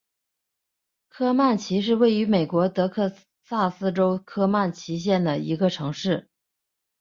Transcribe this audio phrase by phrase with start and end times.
[1.09, 3.13] 科曼奇是位于美国得克
[3.43, 6.27] 萨斯州科曼奇县的一个城市。